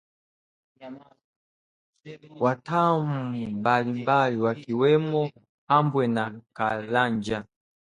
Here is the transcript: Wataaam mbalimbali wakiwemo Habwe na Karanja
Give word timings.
Wataaam 2.43 3.07
mbalimbali 3.57 4.37
wakiwemo 4.45 5.21
Habwe 5.69 6.03
na 6.15 6.23
Karanja 6.57 7.39